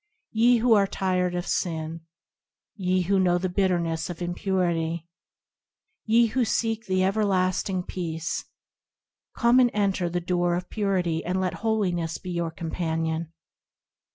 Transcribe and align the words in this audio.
Ye 0.31 0.57
who 0.57 0.73
are 0.73 0.87
tired 0.87 1.35
of 1.35 1.45
sin; 1.45 2.01
Ye 2.75 3.01
who 3.03 3.19
know 3.19 3.37
the 3.37 3.49
bitterness 3.49 4.09
of 4.09 4.19
impurity; 4.19 5.07
Ye 6.05 6.25
who 6.25 6.43
seek 6.43 6.87
the 6.87 7.03
everlasting 7.03 7.83
peace, 7.83 8.45
Come 9.37 9.59
and 9.59 9.69
enter 9.75 10.09
the 10.09 10.19
door 10.19 10.55
of 10.55 10.71
Purity 10.71 11.23
And 11.23 11.39
let 11.39 11.53
Holiness 11.61 12.17
be 12.17 12.31
your 12.31 12.49
companion. 12.49 13.31